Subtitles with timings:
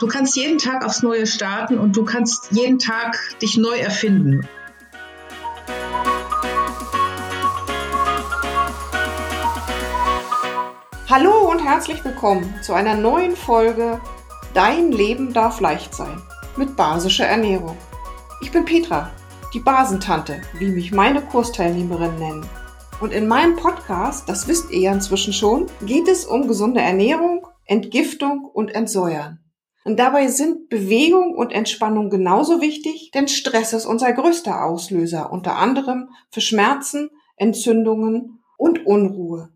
[0.00, 4.48] Du kannst jeden Tag aufs Neue starten und du kannst jeden Tag dich neu erfinden.
[11.06, 14.00] Hallo und herzlich willkommen zu einer neuen Folge
[14.54, 16.22] Dein Leben darf leicht sein
[16.56, 17.76] mit basischer Ernährung.
[18.40, 19.10] Ich bin Petra,
[19.52, 22.46] die Basentante, wie mich meine Kursteilnehmerinnen nennen.
[23.02, 27.46] Und in meinem Podcast, das wisst ihr ja inzwischen schon, geht es um gesunde Ernährung,
[27.66, 29.40] Entgiftung und Entsäuern.
[29.84, 35.56] Und dabei sind Bewegung und Entspannung genauso wichtig, denn Stress ist unser größter Auslöser, unter
[35.56, 39.50] anderem für Schmerzen, Entzündungen und Unruhe.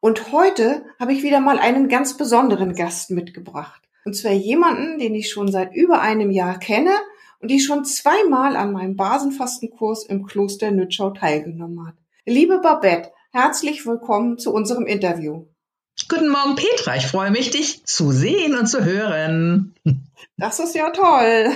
[0.00, 3.82] Und heute habe ich wieder mal einen ganz besonderen Gast mitgebracht.
[4.04, 6.92] Und zwar jemanden, den ich schon seit über einem Jahr kenne
[7.40, 11.94] und die schon zweimal an meinem Basenfastenkurs im Kloster Nützschau teilgenommen hat.
[12.26, 15.46] Liebe Babette, herzlich willkommen zu unserem Interview.
[16.06, 16.96] Guten Morgen, Petra.
[16.96, 19.74] Ich freue mich, dich zu sehen und zu hören.
[20.36, 21.50] Das ist ja toll.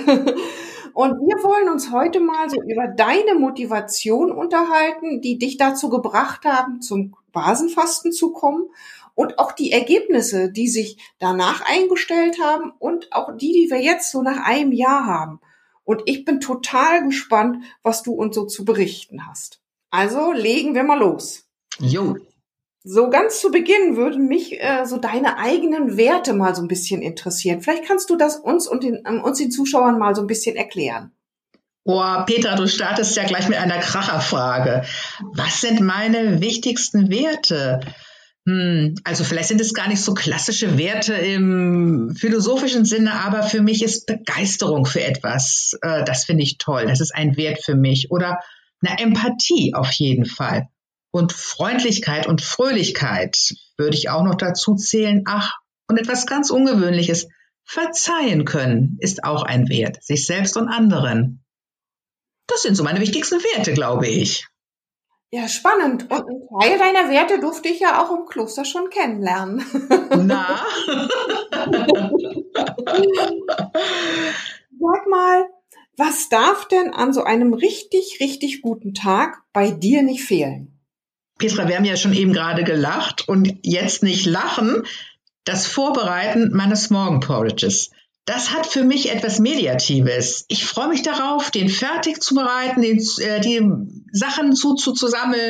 [0.93, 6.45] Und wir wollen uns heute mal so über deine Motivation unterhalten, die dich dazu gebracht
[6.45, 8.69] haben, zum Basenfasten zu kommen
[9.15, 14.11] und auch die Ergebnisse, die sich danach eingestellt haben und auch die, die wir jetzt
[14.11, 15.39] so nach einem Jahr haben.
[15.83, 19.61] Und ich bin total gespannt, was du uns so zu berichten hast.
[19.89, 21.45] Also legen wir mal los.
[21.79, 22.17] Jo.
[22.85, 27.01] So ganz zu Beginn würden mich äh, so deine eigenen Werte mal so ein bisschen
[27.01, 27.61] interessieren.
[27.61, 30.57] Vielleicht kannst du das uns und den, ähm, uns den Zuschauern mal so ein bisschen
[30.57, 31.11] erklären.
[31.85, 34.83] Boah, Petra, du startest ja gleich mit einer Kracherfrage.
[35.33, 37.79] Was sind meine wichtigsten Werte?
[38.45, 43.61] Hm, also vielleicht sind es gar nicht so klassische Werte im philosophischen Sinne, aber für
[43.61, 46.85] mich ist Begeisterung für etwas, äh, das finde ich toll.
[46.87, 48.11] Das ist ein Wert für mich.
[48.11, 48.39] Oder
[48.81, 50.67] eine Empathie auf jeden Fall.
[51.15, 53.37] Und Freundlichkeit und Fröhlichkeit
[53.77, 55.21] würde ich auch noch dazu zählen.
[55.27, 55.53] Ach,
[55.87, 57.27] und etwas ganz Ungewöhnliches.
[57.63, 61.45] Verzeihen können ist auch ein Wert, sich selbst und anderen.
[62.47, 64.47] Das sind so meine wichtigsten Werte, glaube ich.
[65.29, 66.11] Ja, spannend.
[66.11, 69.63] Und ein Teil deiner Werte durfte ich ja auch im Kloster schon kennenlernen.
[70.17, 70.65] Na?
[74.79, 75.45] Sag mal,
[75.95, 80.72] was darf denn an so einem richtig, richtig guten Tag bei dir nicht fehlen?
[81.43, 84.83] Petra, wir haben ja schon eben gerade gelacht und jetzt nicht lachen.
[85.43, 87.91] Das Vorbereiten meines Morgenporridges.
[88.23, 90.45] Das hat für mich etwas Mediatives.
[90.47, 93.61] Ich freue mich darauf, den fertig zu bereiten, den, äh, die
[94.13, 94.93] Sachen zu, zu,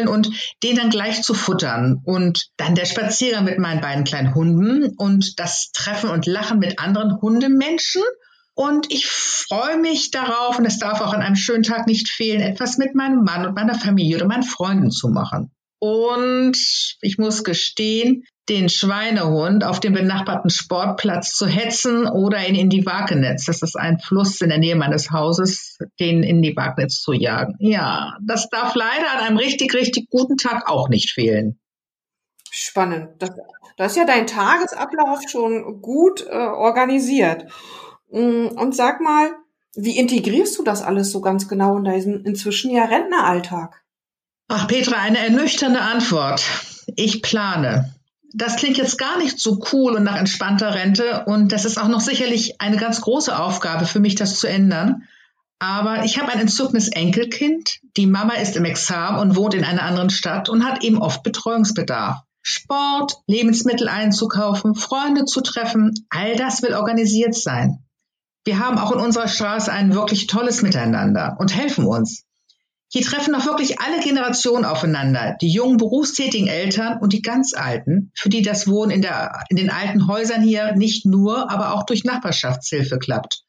[0.07, 0.29] und
[0.63, 2.01] den dann gleich zu futtern.
[2.03, 6.79] Und dann der Spaziergang mit meinen beiden kleinen Hunden und das Treffen und Lachen mit
[6.79, 8.01] anderen Hundemenschen.
[8.55, 12.41] Und ich freue mich darauf, und es darf auch an einem schönen Tag nicht fehlen,
[12.41, 15.51] etwas mit meinem Mann und meiner Familie oder meinen Freunden zu machen.
[15.85, 16.55] Und
[17.01, 22.85] ich muss gestehen, den Schweinehund auf dem benachbarten Sportplatz zu hetzen oder ihn in die
[22.85, 23.43] Wagenetz.
[23.47, 27.57] Das ist ein Fluss in der Nähe meines Hauses, den in die Wagenetz zu jagen.
[27.59, 31.59] Ja, das darf leider an einem richtig, richtig guten Tag auch nicht fehlen.
[32.49, 33.09] Spannend.
[33.19, 33.31] Das,
[33.75, 37.51] das ist ja dein Tagesablauf schon gut äh, organisiert.
[38.09, 39.31] Mm, und sag mal,
[39.75, 43.82] wie integrierst du das alles so ganz genau in deinem inzwischen ja Rentneralltag?
[44.55, 46.43] Ach, Petra, eine ernüchternde Antwort.
[46.95, 47.91] Ich plane.
[48.35, 51.87] Das klingt jetzt gar nicht so cool und nach entspannter Rente und das ist auch
[51.87, 55.07] noch sicherlich eine ganz große Aufgabe für mich, das zu ändern.
[55.57, 57.79] Aber ich habe ein entzückendes Enkelkind.
[57.97, 61.23] Die Mama ist im Examen und wohnt in einer anderen Stadt und hat eben oft
[61.23, 62.21] Betreuungsbedarf.
[62.43, 67.79] Sport, Lebensmittel einzukaufen, Freunde zu treffen, all das will organisiert sein.
[68.45, 72.27] Wir haben auch in unserer Straße ein wirklich tolles Miteinander und helfen uns.
[72.93, 78.11] Hier treffen noch wirklich alle Generationen aufeinander, die jungen berufstätigen Eltern und die ganz Alten,
[78.13, 81.87] für die das Wohnen in, der, in den alten Häusern hier nicht nur, aber auch
[81.87, 83.41] durch Nachbarschaftshilfe klappt.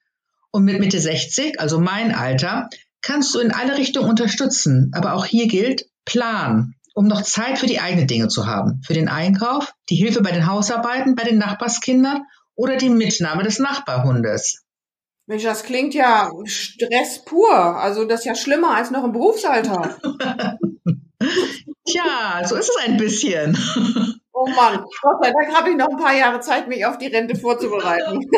[0.51, 2.71] Und mit Mitte 60, also mein Alter,
[3.03, 4.91] kannst du in alle Richtungen unterstützen.
[4.95, 8.81] Aber auch hier gilt Plan, um noch Zeit für die eigenen Dinge zu haben.
[8.87, 12.23] Für den Einkauf, die Hilfe bei den Hausarbeiten, bei den Nachbarskindern
[12.55, 14.64] oder die Mitnahme des Nachbarhundes.
[15.27, 17.51] Mensch, das klingt ja Stress pur.
[17.51, 19.97] Also das ist ja schlimmer als noch im Berufsalter.
[21.87, 23.57] Tja, so ist es ein bisschen.
[24.33, 27.07] Oh Mann, Gott sei Dank habe ich noch ein paar Jahre Zeit, mich auf die
[27.07, 28.21] Rente vorzubereiten.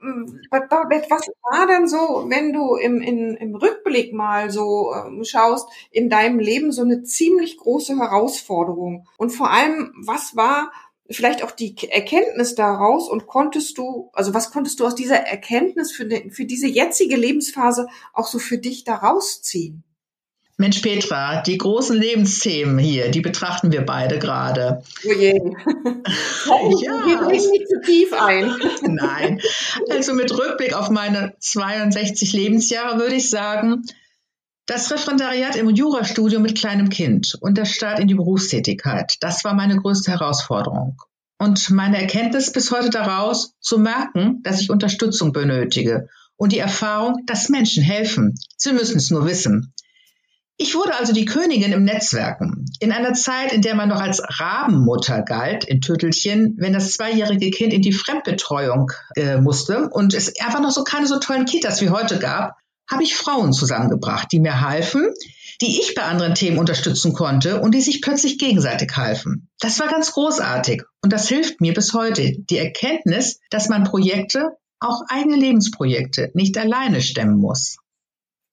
[0.00, 6.08] Was war denn so, wenn du im, in, im Rückblick mal so ähm, schaust, in
[6.08, 9.06] deinem Leben so eine ziemlich große Herausforderung?
[9.16, 10.70] Und vor allem, was war
[11.10, 15.92] vielleicht auch die Erkenntnis daraus und konntest du, also was konntest du aus dieser Erkenntnis
[15.92, 19.84] für, die, für diese jetzige Lebensphase auch so für dich daraus ziehen?
[20.60, 24.82] Mensch, Petra, die großen Lebensthemen hier, die betrachten wir beide gerade.
[25.06, 25.28] Oh je.
[26.84, 27.06] ja.
[27.06, 28.52] Wir bringen nicht zu tief ein.
[28.82, 29.40] Nein.
[29.88, 33.84] Also mit Rückblick auf meine 62 Lebensjahre würde ich sagen,
[34.68, 39.54] das Referendariat im Jurastudium mit kleinem Kind und der Start in die Berufstätigkeit, das war
[39.54, 41.00] meine größte Herausforderung.
[41.38, 47.22] Und meine Erkenntnis bis heute daraus, zu merken, dass ich Unterstützung benötige und die Erfahrung,
[47.24, 48.34] dass Menschen helfen.
[48.56, 49.72] Sie müssen es nur wissen.
[50.58, 52.66] Ich wurde also die Königin im Netzwerken.
[52.80, 57.50] In einer Zeit, in der man noch als Rabenmutter galt, in Tüttelchen, wenn das zweijährige
[57.50, 61.80] Kind in die Fremdbetreuung äh, musste und es einfach noch so keine so tollen Kitas
[61.80, 62.58] wie heute gab,
[62.90, 65.08] habe ich Frauen zusammengebracht, die mir halfen,
[65.60, 69.48] die ich bei anderen Themen unterstützen konnte und die sich plötzlich gegenseitig halfen.
[69.60, 72.32] Das war ganz großartig und das hilft mir bis heute.
[72.38, 77.78] Die Erkenntnis, dass man Projekte, auch eigene Lebensprojekte, nicht alleine stemmen muss.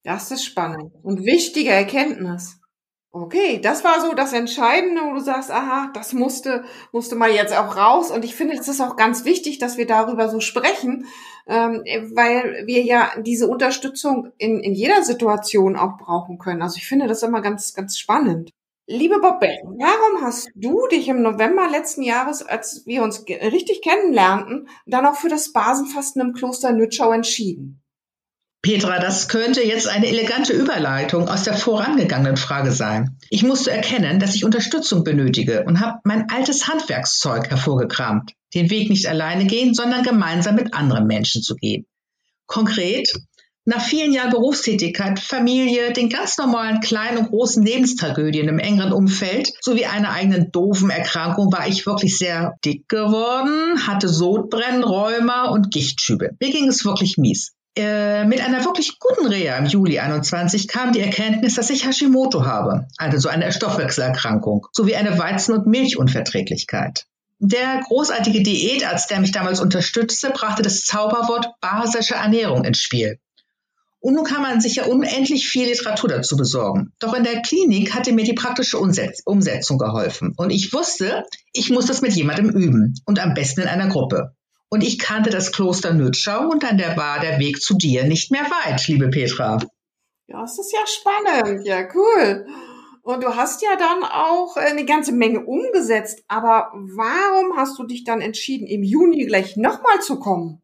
[0.04, 2.58] Das ist spannend und wichtige Erkenntnis.
[3.18, 7.58] Okay, das war so das Entscheidende, wo du sagst, aha, das musste, musste mal jetzt
[7.58, 8.12] auch raus.
[8.12, 11.06] Und ich finde, es ist auch ganz wichtig, dass wir darüber so sprechen,
[11.48, 11.82] ähm,
[12.14, 16.62] weil wir ja diese Unterstützung in, in jeder Situation auch brauchen können.
[16.62, 18.50] Also ich finde das immer ganz, ganz spannend.
[18.86, 24.68] Liebe Bobette, warum hast du dich im November letzten Jahres, als wir uns richtig kennenlernten,
[24.88, 27.82] dann auch für das Basenfasten im Kloster Nütschau entschieden?
[28.66, 33.16] Petra, das könnte jetzt eine elegante Überleitung aus der vorangegangenen Frage sein.
[33.30, 38.32] Ich musste erkennen, dass ich Unterstützung benötige und habe mein altes Handwerkszeug hervorgekramt.
[38.56, 41.86] Den Weg nicht alleine gehen, sondern gemeinsam mit anderen Menschen zu gehen.
[42.48, 43.14] Konkret,
[43.66, 49.52] nach vielen Jahren Berufstätigkeit, Familie, den ganz normalen kleinen und großen Lebenstragödien im engeren Umfeld
[49.62, 55.70] sowie einer eigenen doofen Erkrankung war ich wirklich sehr dick geworden, hatte Sodbrennen, Rheuma und
[55.70, 56.32] Gichtschübe.
[56.40, 57.55] Mir ging es wirklich mies.
[57.78, 62.46] Äh, mit einer wirklich guten Reha im Juli 21 kam die Erkenntnis, dass ich Hashimoto
[62.46, 67.06] habe, also so eine Stoffwechselerkrankung, sowie eine Weizen- und Milchunverträglichkeit.
[67.40, 73.20] Der großartige Diätarzt, der mich damals unterstützte, brachte das Zauberwort basische Ernährung ins Spiel.
[74.00, 76.94] Und nun kann man sich ja unendlich viel Literatur dazu besorgen.
[77.00, 80.34] Doch in der Klinik hatte mir die praktische Umsetzung geholfen.
[80.38, 84.36] Und ich wusste, ich muss das mit jemandem üben und am besten in einer Gruppe.
[84.76, 88.44] Und ich kannte das Kloster Nützschau und dann war der Weg zu dir nicht mehr
[88.44, 89.58] weit, liebe Petra.
[90.28, 91.66] Ja, das ist ja spannend.
[91.66, 92.46] Ja, cool.
[93.02, 96.26] Und du hast ja dann auch eine ganze Menge umgesetzt.
[96.28, 100.62] Aber warum hast du dich dann entschieden, im Juni gleich nochmal zu kommen?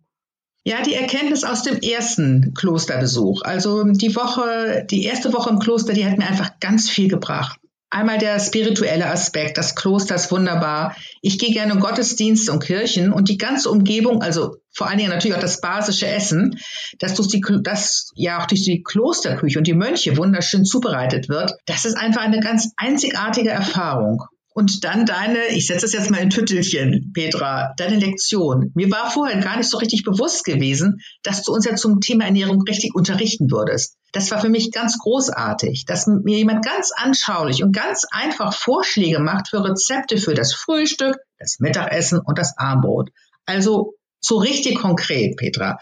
[0.66, 3.44] Ja, die Erkenntnis aus dem ersten Klosterbesuch.
[3.44, 7.61] Also die Woche, die erste Woche im Kloster, die hat mir einfach ganz viel gebracht.
[7.94, 10.96] Einmal der spirituelle Aspekt, das Kloster ist wunderbar.
[11.22, 15.10] Ich gehe gerne in Gottesdienste und Kirchen und die ganze Umgebung, also vor allen Dingen
[15.10, 16.58] natürlich auch das basische Essen,
[17.00, 21.52] dass durch die, das ja auch durch die Klosterküche und die Mönche wunderschön zubereitet wird.
[21.66, 24.24] Das ist einfach eine ganz einzigartige Erfahrung.
[24.54, 28.72] Und dann deine, ich setze es jetzt mal in Tüttelchen, Petra, deine Lektion.
[28.74, 32.26] Mir war vorher gar nicht so richtig bewusst gewesen, dass du uns ja zum Thema
[32.26, 33.98] Ernährung richtig unterrichten würdest.
[34.12, 39.20] Das war für mich ganz großartig, dass mir jemand ganz anschaulich und ganz einfach Vorschläge
[39.20, 43.12] macht für Rezepte für das Frühstück, das Mittagessen und das Abendbrot.
[43.46, 45.80] Also so richtig konkret, Petra.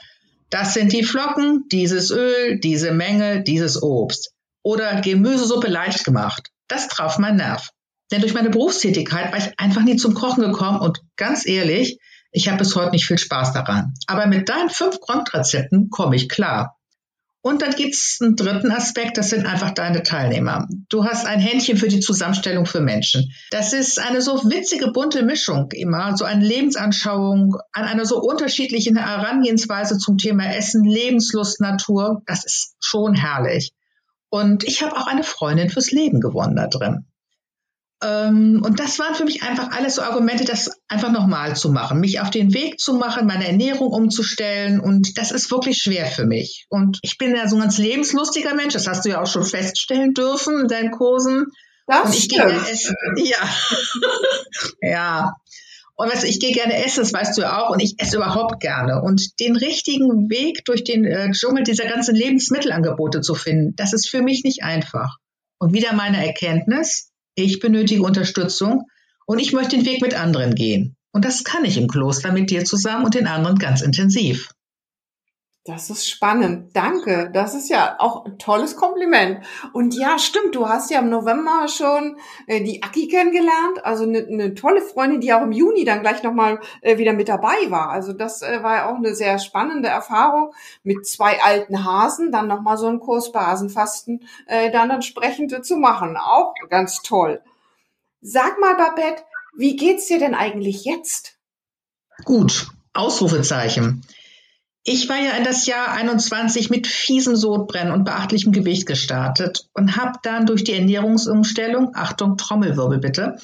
[0.50, 4.32] Das sind die Flocken, dieses Öl, diese Menge, dieses Obst.
[4.64, 6.52] Oder Gemüsesuppe leicht gemacht.
[6.68, 7.70] Das traf mein Nerv.
[8.12, 12.00] Denn durch meine Berufstätigkeit war ich einfach nie zum Kochen gekommen und ganz ehrlich,
[12.32, 13.94] ich habe bis heute nicht viel Spaß daran.
[14.08, 16.79] Aber mit deinen fünf Grundrezepten komme ich klar.
[17.42, 20.68] Und dann gibt's einen dritten Aspekt, das sind einfach deine Teilnehmer.
[20.90, 23.32] Du hast ein Händchen für die Zusammenstellung für Menschen.
[23.52, 28.98] Das ist eine so witzige, bunte Mischung immer, so eine Lebensanschauung, an einer so unterschiedlichen
[28.98, 32.22] Herangehensweise zum Thema Essen, Lebenslust, Natur.
[32.26, 33.72] Das ist schon herrlich.
[34.30, 37.06] Und ich habe auch eine Freundin fürs Leben gewonnen da drin.
[38.02, 42.00] Ähm, und das waren für mich einfach alles so Argumente, das einfach nochmal zu machen,
[42.00, 44.80] mich auf den Weg zu machen, meine Ernährung umzustellen.
[44.80, 46.66] Und das ist wirklich schwer für mich.
[46.70, 49.44] Und ich bin ja so ein ganz lebenslustiger Mensch, das hast du ja auch schon
[49.44, 51.48] feststellen dürfen in deinen Kursen.
[51.88, 52.48] Das und ich stimmt.
[52.48, 52.96] gehe essen.
[53.18, 53.50] Ja.
[54.82, 55.34] ja.
[55.96, 58.62] Und weißt ich gehe gerne essen, das weißt du ja auch, und ich esse überhaupt
[58.62, 59.02] gerne.
[59.02, 64.08] Und den richtigen Weg durch den äh, Dschungel dieser ganzen Lebensmittelangebote zu finden, das ist
[64.08, 65.18] für mich nicht einfach.
[65.58, 68.86] Und wieder meine Erkenntnis, ich benötige Unterstützung
[69.26, 70.96] und ich möchte den Weg mit anderen gehen.
[71.12, 74.50] Und das kann ich im Kloster mit dir zusammen und den anderen ganz intensiv.
[75.70, 76.76] Das ist spannend.
[76.76, 77.30] Danke.
[77.32, 79.46] Das ist ja auch ein tolles Kompliment.
[79.72, 80.56] Und ja, stimmt.
[80.56, 83.86] Du hast ja im November schon äh, die Aki kennengelernt.
[83.86, 87.30] Also eine, eine tolle Freundin, die auch im Juni dann gleich nochmal äh, wieder mit
[87.30, 87.90] dabei war.
[87.92, 92.48] Also das äh, war ja auch eine sehr spannende Erfahrung mit zwei alten Hasen, dann
[92.48, 96.18] nochmal so einen Kurs Basenfasten äh, dann entsprechend zu machen.
[96.18, 97.44] Auch ganz toll.
[98.22, 99.22] Sag mal, Babette,
[99.56, 101.38] wie geht's dir denn eigentlich jetzt?
[102.26, 102.72] Gut.
[102.94, 104.04] Ausrufezeichen.
[104.84, 109.98] Ich war ja in das Jahr 21 mit fiesem Sodbrennen und beachtlichem Gewicht gestartet und
[109.98, 113.36] habe dann durch die Ernährungsumstellung, Achtung, Trommelwirbel bitte,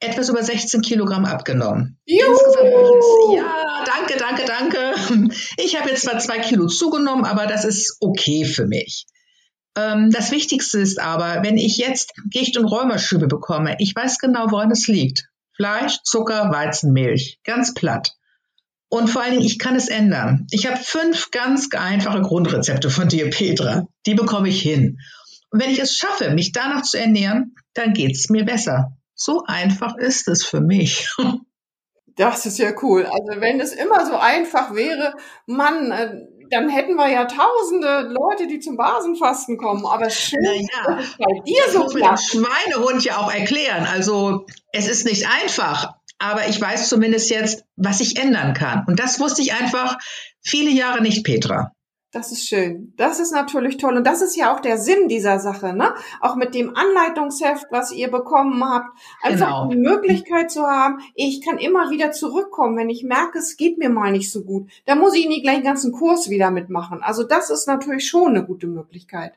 [0.00, 1.98] etwas über 16 Kilogramm abgenommen.
[2.04, 3.36] Juhu!
[3.36, 5.30] ja, danke, danke, danke.
[5.56, 9.06] Ich habe jetzt zwar zwei Kilo zugenommen, aber das ist okay für mich.
[9.76, 14.50] Ähm, das Wichtigste ist aber, wenn ich jetzt Gicht- und Rheumaschübe bekomme, ich weiß genau,
[14.50, 15.28] woran es liegt.
[15.54, 17.38] Fleisch, Zucker, Weizen, Milch.
[17.44, 18.14] Ganz platt.
[18.94, 20.46] Und vor allen Dingen, ich kann es ändern.
[20.50, 23.86] Ich habe fünf ganz einfache Grundrezepte von dir, Petra.
[24.04, 24.98] Die bekomme ich hin.
[25.50, 28.92] Und wenn ich es schaffe, mich danach zu ernähren, dann geht es mir besser.
[29.14, 31.08] So einfach ist es für mich.
[32.16, 33.06] Das ist ja cool.
[33.06, 35.14] Also wenn es immer so einfach wäre,
[35.46, 36.14] Mann, äh,
[36.50, 39.86] dann hätten wir ja tausende Leute, die zum Basenfasten kommen.
[39.86, 42.20] Aber schön, naja, dass bei dir so muss klappt.
[42.20, 43.86] Schweinehund ja auch erklären.
[43.90, 44.44] Also
[44.74, 48.84] es ist nicht einfach, aber ich weiß zumindest jetzt, was ich ändern kann.
[48.86, 49.98] Und das wusste ich einfach
[50.40, 51.72] viele Jahre nicht, Petra.
[52.12, 52.92] Das ist schön.
[52.98, 53.96] Das ist natürlich toll.
[53.96, 55.94] Und das ist ja auch der Sinn dieser Sache, ne?
[56.20, 58.90] Auch mit dem Anleitungsheft, was ihr bekommen habt.
[59.22, 59.68] Einfach genau.
[59.68, 63.88] die Möglichkeit zu haben, ich kann immer wieder zurückkommen, wenn ich merke, es geht mir
[63.88, 64.70] mal nicht so gut.
[64.84, 67.02] Da muss ich nicht gleich den ganzen Kurs wieder mitmachen.
[67.02, 69.32] Also das ist natürlich schon eine gute Möglichkeit.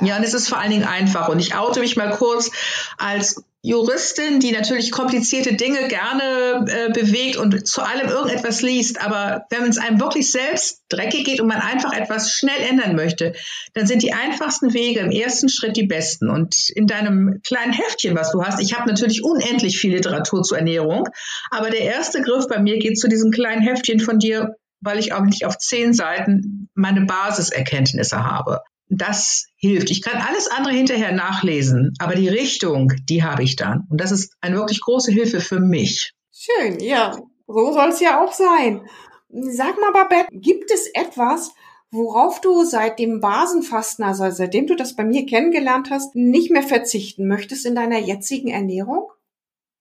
[0.00, 1.28] Ja, und es ist vor allen Dingen einfach.
[1.28, 2.50] Und ich oute mich mal kurz
[2.98, 9.04] als Juristin, die natürlich komplizierte Dinge gerne äh, bewegt und zu allem irgendetwas liest.
[9.04, 13.34] Aber wenn es einem wirklich selbst dreckig geht und man einfach etwas schnell ändern möchte,
[13.74, 16.30] dann sind die einfachsten Wege im ersten Schritt die besten.
[16.30, 20.58] Und in deinem kleinen Heftchen, was du hast, ich habe natürlich unendlich viel Literatur zur
[20.58, 21.08] Ernährung,
[21.50, 25.12] aber der erste Griff bei mir geht zu diesem kleinen Heftchen von dir, weil ich
[25.12, 29.90] auch nicht auf zehn Seiten meine Basiserkenntnisse habe das hilft.
[29.90, 33.86] Ich kann alles andere hinterher nachlesen, aber die Richtung, die habe ich dann.
[33.90, 36.14] Und das ist eine wirklich große Hilfe für mich.
[36.32, 37.18] Schön, ja.
[37.46, 38.82] So soll es ja auch sein.
[39.30, 41.52] Sag mal, Babette, gibt es etwas,
[41.90, 46.62] worauf du seit dem Basenfasten, also seitdem du das bei mir kennengelernt hast, nicht mehr
[46.62, 49.10] verzichten möchtest in deiner jetzigen Ernährung?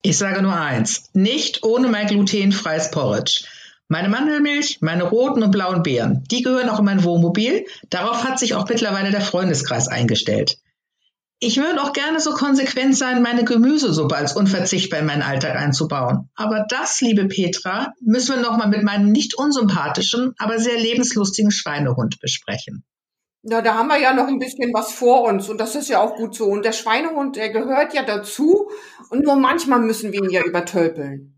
[0.01, 3.45] Ich sage nur eins, nicht ohne mein glutenfreies Porridge.
[3.89, 7.65] Meine Mandelmilch, meine roten und blauen Beeren, die gehören auch in mein Wohnmobil.
[7.89, 10.57] Darauf hat sich auch mittlerweile der Freundeskreis eingestellt.
[11.39, 16.29] Ich würde auch gerne so konsequent sein, meine Gemüsesuppe als unverzichtbar in meinen Alltag einzubauen.
[16.35, 22.19] Aber das, liebe Petra, müssen wir nochmal mit meinem nicht unsympathischen, aber sehr lebenslustigen Schweinehund
[22.19, 22.83] besprechen.
[23.43, 26.01] Ja, da haben wir ja noch ein bisschen was vor uns und das ist ja
[26.01, 26.45] auch gut so.
[26.45, 28.69] Und der Schweinehund, der gehört ja dazu
[29.11, 31.36] und nur manchmal müssen wir ihn ja übertölpeln.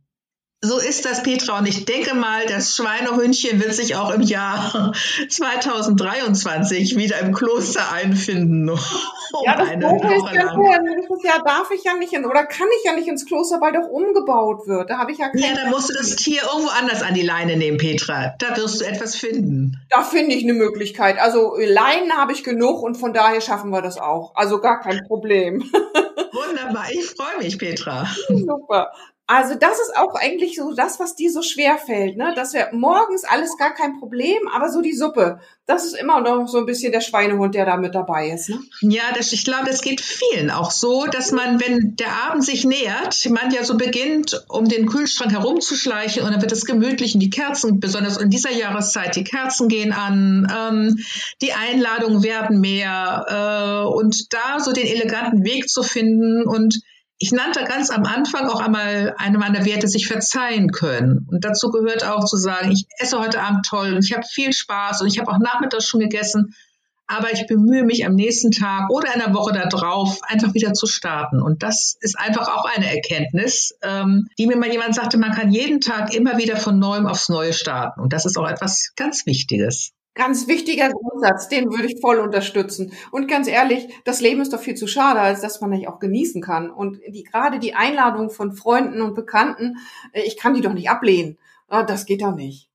[0.61, 1.59] So ist das, Petra.
[1.59, 4.91] Und ich denke mal, das Schweinehündchen wird sich auch im Jahr
[5.29, 8.69] 2023 wieder im Kloster einfinden.
[8.69, 8.77] Um
[9.45, 12.67] ja, das eine Woche ist ja nächstes Jahr darf ich ja nicht in, oder kann
[12.77, 14.89] ich ja nicht ins Kloster, weil doch umgebaut wird.
[14.89, 17.21] Da habe ich ja keine Ja, da musst du das Tier irgendwo anders an die
[17.21, 18.33] Leine nehmen, Petra.
[18.39, 19.77] Da wirst du etwas finden.
[19.89, 21.19] Da finde ich eine Möglichkeit.
[21.19, 24.35] Also Leinen habe ich genug und von daher schaffen wir das auch.
[24.35, 25.61] Also gar kein Problem.
[26.33, 28.05] Wunderbar, ich freue mich, Petra.
[28.27, 28.91] Super.
[29.31, 32.33] Also das ist auch eigentlich so das, was dir so schwer fällt, ne?
[32.35, 36.47] Dass wir morgens alles gar kein Problem, aber so die Suppe, das ist immer noch
[36.47, 38.49] so ein bisschen der Schweinehund, der da mit dabei ist.
[38.49, 38.59] Ne?
[38.81, 42.65] Ja, das, ich glaube, das geht vielen auch so, dass man, wenn der Abend sich
[42.65, 47.19] nähert, man ja so beginnt, um den Kühlschrank herumzuschleichen und dann wird es gemütlich und
[47.19, 50.97] die Kerzen, besonders in dieser Jahreszeit, die Kerzen gehen an, ähm,
[51.43, 56.81] die Einladungen werden mehr äh, und da so den eleganten Weg zu finden und
[57.21, 61.27] ich nannte ganz am Anfang auch einmal eine meiner Werte, sich verzeihen können.
[61.29, 64.53] Und dazu gehört auch zu sagen, ich esse heute Abend toll und ich habe viel
[64.53, 66.55] Spaß und ich habe auch nachmittags schon gegessen,
[67.07, 70.87] aber ich bemühe mich am nächsten Tag oder in der Woche darauf einfach wieder zu
[70.87, 71.41] starten.
[71.41, 75.51] Und das ist einfach auch eine Erkenntnis, ähm, die mir mal jemand sagte, man kann
[75.51, 77.99] jeden Tag immer wieder von neuem aufs Neue starten.
[77.99, 79.91] Und das ist auch etwas ganz Wichtiges.
[80.19, 82.91] Ganz wichtiger Grundsatz, den würde ich voll unterstützen.
[83.09, 85.97] Und ganz ehrlich, das Leben ist doch viel zu schade, als dass man nicht auch
[85.99, 86.69] genießen kann.
[86.71, 89.77] Und die, gerade die Einladung von Freunden und Bekannten,
[90.11, 91.37] äh, ich kann die doch nicht ablehnen.
[91.69, 92.68] Ah, das geht doch nicht.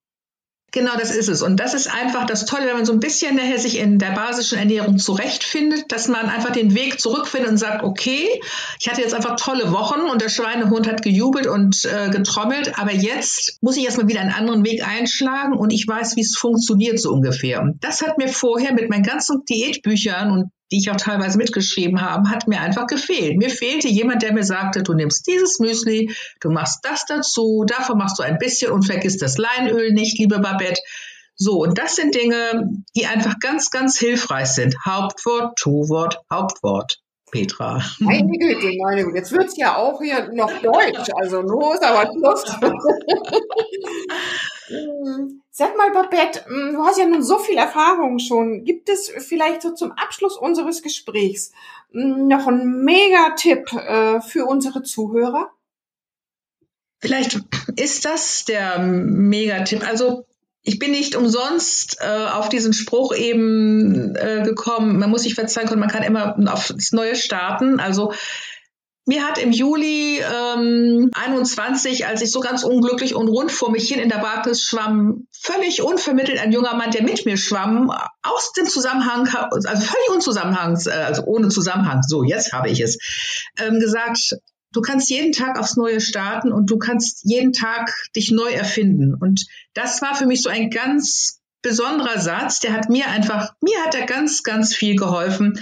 [0.74, 1.40] Genau, das ist es.
[1.40, 4.10] Und das ist einfach das Tolle, wenn man so ein bisschen nachher sich in der
[4.10, 8.26] basischen Ernährung zurechtfindet, dass man einfach den Weg zurückfindet und sagt, okay,
[8.80, 12.92] ich hatte jetzt einfach tolle Wochen und der Schweinehund hat gejubelt und äh, getrommelt, aber
[12.92, 16.98] jetzt muss ich erstmal wieder einen anderen Weg einschlagen und ich weiß, wie es funktioniert
[16.98, 17.72] so ungefähr.
[17.80, 22.30] Das hat mir vorher mit meinen ganzen Diätbüchern und die ich auch teilweise mitgeschrieben habe,
[22.30, 23.36] hat mir einfach gefehlt.
[23.36, 27.98] Mir fehlte jemand, der mir sagte, du nimmst dieses Müsli, du machst das dazu, davon
[27.98, 30.80] machst du ein bisschen und vergisst das Leinöl nicht, liebe Babette.
[31.36, 34.76] So, und das sind Dinge, die einfach ganz, ganz hilfreich sind.
[34.86, 37.00] Hauptwort, Tu-Wort, Hauptwort.
[37.30, 37.82] Petra.
[37.98, 39.16] Meine Güte, meine Güte.
[39.16, 41.10] Jetzt wird es ja auch hier noch Deutsch.
[41.20, 42.44] Also los, aber Schluss.
[45.56, 48.64] Sag mal, Babette, hm, du hast ja nun so viel Erfahrung schon.
[48.64, 51.52] Gibt es vielleicht so zum Abschluss unseres Gesprächs
[51.92, 55.52] hm, noch einen Mega-Tipp äh, für unsere Zuhörer?
[56.98, 57.38] Vielleicht
[57.76, 59.86] ist das der Megatipp.
[59.86, 60.26] Also
[60.64, 65.68] ich bin nicht umsonst äh, auf diesen Spruch eben äh, gekommen, man muss sich verzeihen
[65.68, 67.78] können, man kann immer aufs Neue starten.
[67.78, 68.12] Also
[69.06, 73.88] mir hat im Juli ähm, 21, als ich so ganz unglücklich und rund vor mich
[73.88, 77.90] hin in der Barkes schwamm, völlig unvermittelt ein junger Mann, der mit mir schwamm,
[78.22, 82.98] aus dem Zusammenhang, also völlig unzusammenhangs, äh, also ohne Zusammenhang, so jetzt habe ich es,
[83.58, 84.36] ähm, gesagt,
[84.72, 89.14] du kannst jeden Tag aufs Neue starten und du kannst jeden Tag dich neu erfinden.
[89.14, 93.78] Und das war für mich so ein ganz besonderer Satz, der hat mir einfach, mir
[93.84, 95.60] hat er ganz, ganz viel geholfen,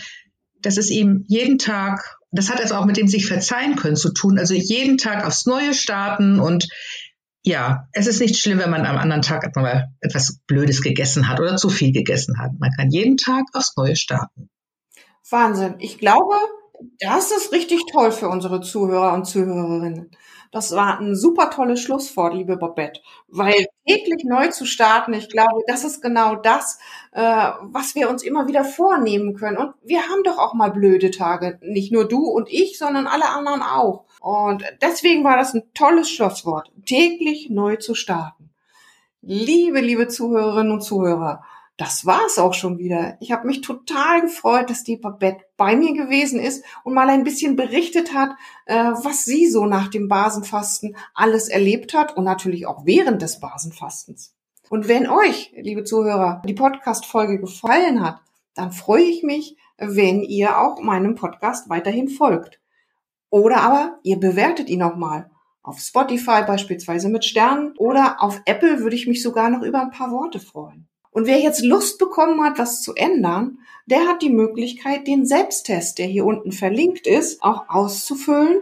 [0.61, 4.13] dass es eben jeden Tag, das hat es auch mit dem sich verzeihen können zu
[4.13, 6.69] tun, also jeden Tag aufs Neue starten und
[7.45, 11.41] ja, es ist nicht schlimm, wenn man am anderen Tag mal etwas Blödes gegessen hat
[11.41, 12.53] oder zu viel gegessen hat.
[12.59, 14.49] Man kann jeden Tag aufs Neue starten.
[15.29, 15.75] Wahnsinn.
[15.79, 16.37] Ich glaube,
[17.01, 20.11] das ist richtig toll für unsere Zuhörer und Zuhörerinnen.
[20.53, 25.63] Das war ein super tolles Schlusswort, liebe Babette, weil täglich neu zu starten, ich glaube,
[25.67, 26.79] das ist genau das,
[27.13, 27.23] äh,
[27.63, 29.57] was wir uns immer wieder vornehmen können.
[29.57, 33.31] Und wir haben doch auch mal blöde Tage, nicht nur du und ich, sondern alle
[33.31, 34.05] anderen auch.
[34.21, 38.51] Und deswegen war das ein tolles Schlusswort, täglich neu zu starten.
[39.23, 41.45] Liebe, liebe Zuhörerinnen und Zuhörer,
[41.77, 43.17] das war's auch schon wieder.
[43.21, 47.25] Ich habe mich total gefreut, dass die Babette bei mir gewesen ist und mal ein
[47.25, 48.31] bisschen berichtet hat,
[48.67, 53.41] äh, was sie so nach dem Basenfasten alles erlebt hat und natürlich auch während des
[53.41, 54.35] Basenfastens.
[54.69, 58.21] Und wenn euch, liebe Zuhörer, die Podcast-Folge gefallen hat,
[58.55, 62.61] dann freue ich mich, wenn ihr auch meinem Podcast weiterhin folgt.
[63.31, 65.31] Oder aber ihr bewertet ihn auch mal.
[65.63, 69.91] Auf Spotify beispielsweise mit Sternen oder auf Apple würde ich mich sogar noch über ein
[69.91, 70.89] paar Worte freuen.
[71.13, 75.99] Und wer jetzt Lust bekommen hat, was zu ändern, der hat die Möglichkeit, den Selbsttest,
[75.99, 78.61] der hier unten verlinkt ist, auch auszufüllen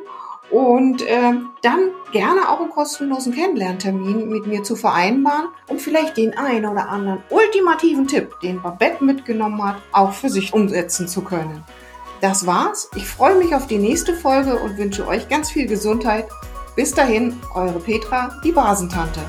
[0.51, 1.33] und äh,
[1.63, 1.81] dann
[2.13, 7.23] gerne auch einen kostenlosen Kennenlerntermin mit mir zu vereinbaren, um vielleicht den einen oder anderen
[7.31, 11.65] ultimativen Tipp, den Babette mitgenommen hat, auch für sich umsetzen zu können.
[12.21, 12.91] Das war's.
[12.97, 16.29] Ich freue mich auf die nächste Folge und wünsche euch ganz viel Gesundheit.
[16.77, 19.21] Bis dahin, eure Petra, die Basentante.